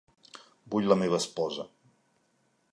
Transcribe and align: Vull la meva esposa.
Vull 0.75 0.89
la 0.93 0.97
meva 1.03 1.21
esposa. 1.25 1.69